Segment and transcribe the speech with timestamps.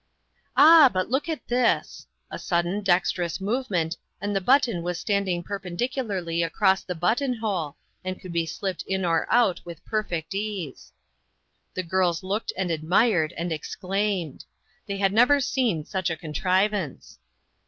[0.57, 5.43] "Ah, but look at this." A sudden, dex terous movement, and the button was standing
[5.43, 10.91] perpendicularly across the button hole, and could be slipped in or out with perfect ease.
[11.75, 14.43] The girls looked and admired and ex claimed.
[14.87, 17.19] They had never seen such a con trivance.